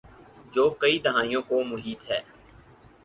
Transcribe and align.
جو 0.51 0.69
کئی 0.79 0.99
دھائیوں 0.99 1.41
کو 1.41 1.63
محیط 1.63 2.09
ہے۔ 2.11 2.19